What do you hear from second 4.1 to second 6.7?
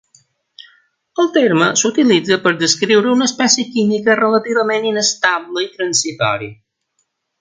relativament inestable i transitòria.